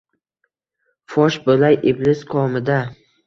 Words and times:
fosh 1.15 1.37
bo’lay 1.49 1.77
iblis 1.91 2.25
komida. 2.35 2.79